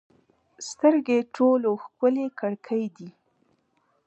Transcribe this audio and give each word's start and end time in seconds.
سترګې 0.69 1.17
ټولو 1.35 1.69
ښکلې 1.83 2.25
کړکۍ 2.39 2.85
دي. 2.95 3.09